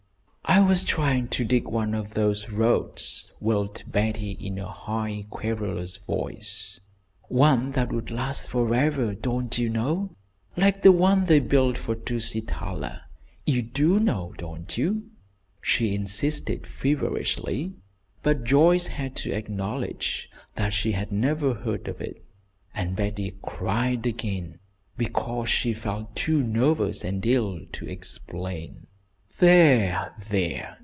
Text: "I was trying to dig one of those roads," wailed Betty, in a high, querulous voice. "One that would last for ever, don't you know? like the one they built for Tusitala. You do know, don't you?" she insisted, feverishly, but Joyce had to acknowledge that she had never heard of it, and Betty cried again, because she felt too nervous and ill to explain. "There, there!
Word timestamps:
"I 0.43 0.59
was 0.59 0.83
trying 0.83 1.29
to 1.29 1.45
dig 1.45 1.69
one 1.69 1.93
of 1.95 2.13
those 2.13 2.49
roads," 2.49 3.31
wailed 3.39 3.83
Betty, 3.87 4.31
in 4.31 4.59
a 4.59 4.67
high, 4.67 5.23
querulous 5.29 5.95
voice. 5.95 6.77
"One 7.29 7.71
that 7.71 7.93
would 7.93 8.11
last 8.11 8.49
for 8.49 8.75
ever, 8.75 9.15
don't 9.15 9.57
you 9.57 9.69
know? 9.69 10.09
like 10.57 10.81
the 10.81 10.91
one 10.91 11.25
they 11.27 11.39
built 11.39 11.77
for 11.77 11.95
Tusitala. 11.95 13.03
You 13.45 13.61
do 13.61 13.97
know, 13.97 14.33
don't 14.37 14.77
you?" 14.77 15.11
she 15.61 15.95
insisted, 15.95 16.67
feverishly, 16.67 17.71
but 18.21 18.43
Joyce 18.43 18.87
had 18.87 19.15
to 19.17 19.31
acknowledge 19.31 20.29
that 20.55 20.73
she 20.73 20.91
had 20.91 21.13
never 21.13 21.53
heard 21.53 21.87
of 21.87 22.01
it, 22.01 22.25
and 22.75 22.93
Betty 22.97 23.37
cried 23.41 24.05
again, 24.05 24.59
because 24.97 25.47
she 25.47 25.73
felt 25.73 26.13
too 26.13 26.43
nervous 26.43 27.05
and 27.05 27.25
ill 27.25 27.61
to 27.71 27.87
explain. 27.87 28.87
"There, 29.39 30.13
there! 30.29 30.77